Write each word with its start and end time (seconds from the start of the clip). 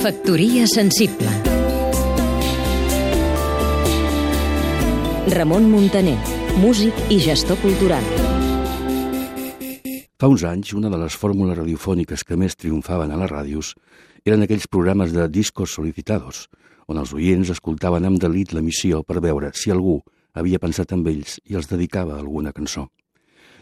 Factoria 0.00 0.64
sensible 0.64 1.28
Ramon 5.28 5.66
Muntaner, 5.68 6.16
músic 6.56 6.96
i 7.12 7.18
gestor 7.20 7.60
cultural. 7.60 8.00
Fa 10.16 10.30
uns 10.32 10.46
anys, 10.48 10.72
una 10.72 10.88
de 10.88 11.02
les 11.02 11.12
fórmules 11.20 11.58
radiofòniques 11.60 12.24
que 12.24 12.40
més 12.40 12.56
triomfaven 12.56 13.12
a 13.12 13.20
les 13.20 13.28
ràdios 13.28 13.74
eren 14.24 14.40
aquells 14.48 14.70
programes 14.72 15.12
de 15.12 15.28
discos 15.28 15.76
solicitados, 15.76 16.46
on 16.88 16.96
els 16.96 17.12
oients 17.12 17.52
escoltaven 17.52 18.08
amb 18.08 18.24
delit 18.24 18.56
l'emissió 18.56 19.04
per 19.04 19.20
veure 19.20 19.52
si 19.52 19.68
algú 19.68 20.00
havia 20.32 20.64
pensat 20.64 20.96
en 20.96 21.04
ells 21.04 21.42
i 21.44 21.60
els 21.60 21.68
dedicava 21.68 22.16
alguna 22.16 22.56
cançó. 22.56 22.88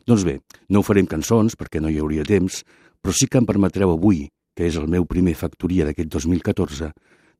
Doncs 0.06 0.22
bé, 0.22 0.38
no 0.70 0.78
ho 0.78 0.86
farem 0.86 1.10
cançons 1.10 1.58
perquè 1.58 1.82
no 1.82 1.90
hi 1.90 1.98
hauria 1.98 2.22
temps, 2.22 2.62
però 3.02 3.10
sí 3.10 3.26
que 3.26 3.42
em 3.42 3.46
permetreu 3.46 3.98
avui, 3.98 4.28
que 4.58 4.66
és 4.66 4.74
el 4.74 4.88
meu 4.90 5.04
primer 5.06 5.36
factoria 5.38 5.84
d'aquest 5.86 6.08
2014, 6.10 6.88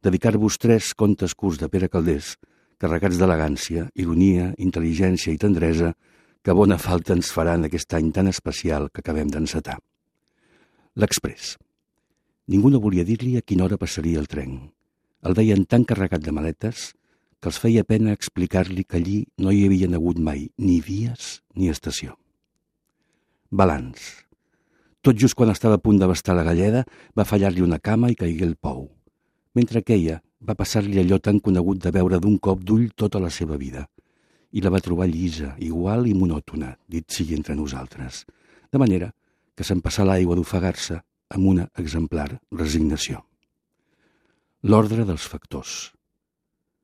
dedicar-vos 0.07 0.59
tres 0.63 0.93
contes 0.95 1.33
curts 1.35 1.59
de 1.59 1.67
Pere 1.67 1.89
Caldés, 1.91 2.37
carregats 2.79 3.19
d'elegància, 3.19 3.89
ironia, 3.99 4.53
intel·ligència 4.63 5.35
i 5.35 5.41
tendresa, 5.43 5.97
que 6.47 6.55
bona 6.55 6.79
falta 6.79 7.17
ens 7.17 7.33
faran 7.35 7.67
aquest 7.67 7.97
any 7.99 8.13
tan 8.15 8.31
especial 8.31 8.87
que 8.95 9.03
acabem 9.03 9.33
d'encetar. 9.35 9.81
L'Express. 10.95 11.57
Ningú 12.55 12.71
no 12.71 12.79
volia 12.87 13.03
dir-li 13.09 13.35
a 13.35 13.43
quina 13.43 13.67
hora 13.67 13.81
passaria 13.83 14.23
el 14.23 14.31
tren. 14.31 14.55
El 15.27 15.35
veien 15.35 15.67
tan 15.67 15.83
carregat 15.91 16.23
de 16.23 16.31
maletes 16.31 16.93
que 17.43 17.51
els 17.51 17.59
feia 17.59 17.83
pena 17.83 18.15
explicar-li 18.15 18.87
que 18.87 19.03
allí 19.03 19.19
no 19.43 19.51
hi 19.51 19.67
havien 19.67 19.99
hagut 19.99 20.23
mai 20.23 20.47
ni 20.55 20.79
vies 20.87 21.43
ni 21.59 21.67
estació. 21.75 22.15
Balanç. 23.51 24.28
Tot 25.09 25.17
just 25.17 25.33
quan 25.41 25.49
estava 25.49 25.79
a 25.79 25.81
punt 25.81 25.97
d'abastar 25.97 26.35
la 26.37 26.43
galleda, 26.45 26.83
va 27.17 27.25
fallar-li 27.25 27.63
una 27.65 27.79
cama 27.81 28.11
i 28.13 28.17
caigué 28.23 28.45
el 28.45 28.59
pou. 28.61 28.83
Mentre 29.57 29.81
queia, 29.81 30.19
va 30.45 30.57
passar-li 30.59 31.01
allò 31.01 31.17
tan 31.17 31.39
conegut 31.47 31.81
de 31.81 31.93
veure 31.97 32.19
d'un 32.21 32.37
cop 32.37 32.61
d'ull 32.61 32.91
tota 32.93 33.23
la 33.25 33.31
seva 33.33 33.57
vida. 33.57 33.87
I 34.53 34.61
la 34.61 34.75
va 34.75 34.83
trobar 34.85 35.09
llisa, 35.09 35.55
igual 35.65 36.05
i 36.13 36.13
monòtona, 36.13 36.75
dit 36.93 37.09
sigui 37.09 37.39
entre 37.39 37.57
nosaltres. 37.57 38.27
De 38.69 38.85
manera 38.85 39.09
que 39.57 39.65
se'n 39.65 39.81
passà 39.81 40.05
l'aigua 40.05 40.37
d'ofegar-se 40.37 41.01
amb 41.33 41.53
una 41.57 41.69
exemplar 41.81 42.29
resignació. 42.53 43.25
L'ordre 44.61 45.09
dels 45.09 45.25
factors. 45.25 45.95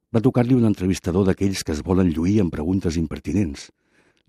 Va 0.09 0.25
tocar-li 0.25 0.57
un 0.57 0.65
entrevistador 0.65 1.29
d'aquells 1.29 1.61
que 1.61 1.77
es 1.77 1.85
volen 1.85 2.09
lluir 2.09 2.41
amb 2.41 2.57
preguntes 2.57 2.97
impertinents. 2.97 3.69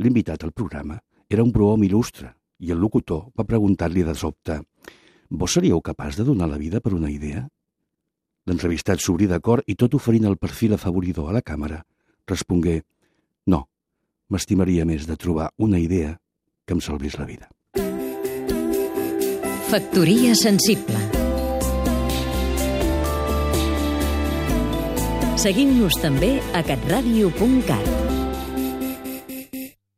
L'invitat 0.03 0.43
al 0.43 0.51
programa 0.51 0.99
era 1.29 1.47
un 1.47 1.55
prohom 1.55 1.87
il·lustre 1.87 2.35
i 2.65 2.73
el 2.73 2.81
locutor 2.81 3.29
va 3.37 3.45
preguntar-li 3.47 4.03
de 4.03 4.15
sobte 4.17 4.59
«Vos 5.29 5.55
seríeu 5.57 5.81
capaç 5.81 6.17
de 6.17 6.25
donar 6.25 6.49
la 6.49 6.57
vida 6.61 6.81
per 6.81 6.93
una 6.97 7.11
idea?» 7.13 7.45
L'entrevistat 8.45 9.01
s'obrí 9.01 9.29
d'acord 9.29 9.65
i 9.69 9.75
tot 9.75 9.95
oferint 9.97 10.27
el 10.29 10.37
perfil 10.37 10.75
afavoridor 10.75 11.29
a 11.29 11.35
la 11.37 11.41
càmera, 11.41 11.81
respongué 12.29 12.81
«No, 13.49 13.65
m'estimaria 14.29 14.85
més 14.85 15.07
de 15.09 15.17
trobar 15.17 15.51
una 15.57 15.81
idea 15.81 16.17
que 16.65 16.77
em 16.77 16.81
salvés 16.81 17.17
la 17.21 17.29
vida». 17.29 17.49
Factoria 19.69 20.35
sensible 20.37 21.01
Seguim-nos 25.45 25.97
també 26.01 26.37
a 26.57 26.63
catradio.cat 26.65 28.04